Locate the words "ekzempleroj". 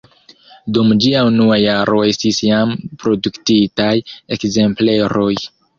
4.39-5.35